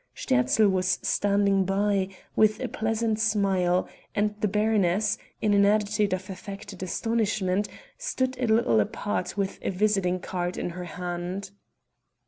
[0.15, 6.27] Sterzl was standing by, with a pleased smile, and the baroness, in an attitude of
[6.27, 11.51] affected astonishment, stood a little apart with a visiting card in her hand.